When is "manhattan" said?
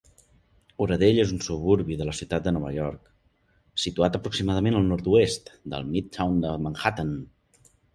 6.69-7.19